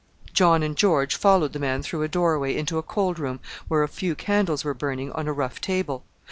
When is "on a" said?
5.11-5.31